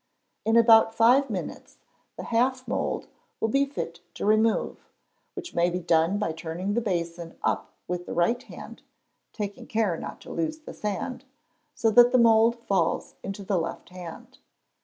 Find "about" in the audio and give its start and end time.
0.57-0.95